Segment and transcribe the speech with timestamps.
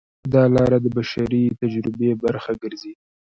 [0.33, 2.93] دا لار د بشري تجربې برخه ګرځي.